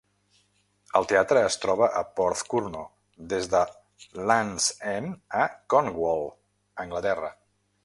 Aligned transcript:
El 0.99 1.03
teatre 1.11 1.43
es 1.49 1.57
troba 1.65 1.89
a 1.99 2.01
Porthcurno, 2.19 2.81
des 3.35 3.51
de 3.53 3.61
Land's 4.31 4.73
End 4.95 5.39
a 5.43 5.47
Cornwall, 5.75 6.27
Anglaterra. 6.89 7.33